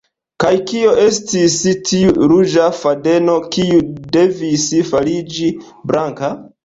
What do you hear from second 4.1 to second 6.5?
devis fariĝi blanka?